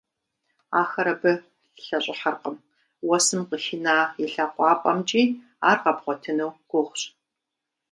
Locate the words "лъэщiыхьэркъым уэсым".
1.83-3.41